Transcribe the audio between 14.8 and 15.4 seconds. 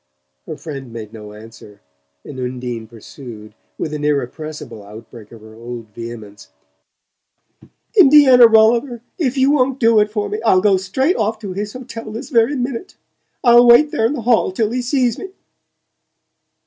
sees me!"